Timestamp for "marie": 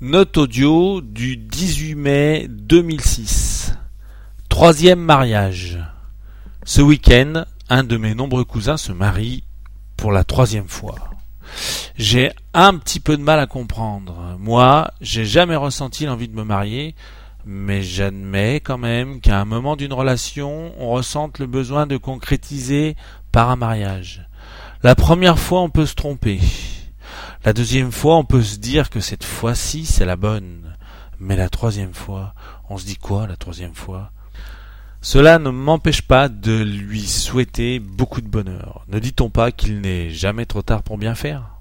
8.90-9.44